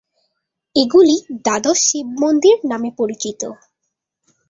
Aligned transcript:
এগুলি 0.75 1.15
দ্বাদশ 1.39 1.79
শিবমন্দির 1.87 2.57
নামে 2.71 2.89
পরিচিত। 2.99 3.41